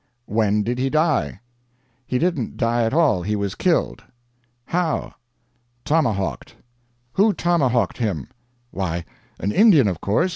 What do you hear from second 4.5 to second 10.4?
"How?" "Tomahawked." "Who tomahawked him?" "Why, an Indian, of course.